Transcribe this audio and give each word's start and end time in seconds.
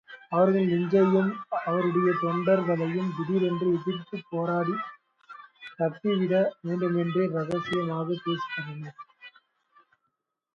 அவர்கள் 0.29 0.67
லிஞ்சையும் 0.67 1.29
அவருடைய 1.65 2.11
தொண்டர்களையும் 2.21 3.11
திடீரென்று 3.17 3.67
எதிர்த்துப் 3.73 4.27
போராடித் 4.31 4.87
தப்பிவிட 5.77 6.33
வேண்டுமென்றே 6.61 7.25
இரகசியாகப் 7.25 8.21
பேசிக் 8.23 8.55
கொண்டனர். 8.55 8.99